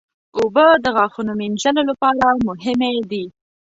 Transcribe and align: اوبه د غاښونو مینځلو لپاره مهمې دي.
اوبه 0.37 0.65
د 0.83 0.85
غاښونو 0.95 1.31
مینځلو 1.41 1.81
لپاره 1.91 2.25
مهمې 2.47 2.93
دي. 3.11 3.25